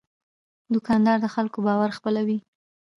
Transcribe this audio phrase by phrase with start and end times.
[0.73, 2.37] دوکاندار د خلکو باور خپلوي.